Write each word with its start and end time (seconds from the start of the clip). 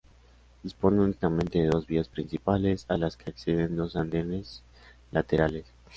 Dispone 0.63 0.99
únicamente 0.99 1.59
de 1.59 1.67
dos 1.67 1.85
vías 1.85 2.07
principales 2.07 2.87
a 2.89 2.97
las 2.97 3.15
que 3.17 3.29
acceden 3.29 3.75
dos 3.75 3.95
andenes 3.95 4.63
laterales. 5.11 5.67